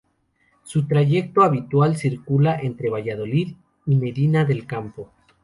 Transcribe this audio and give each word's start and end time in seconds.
Su 0.63 0.87
trayecto 0.87 1.43
habitual 1.43 1.95
circula 1.95 2.59
entre 2.59 2.89
Valladolid 2.89 3.53
y 3.85 3.95
Medina 3.97 4.45
del 4.45 4.65
Campo. 4.65 5.11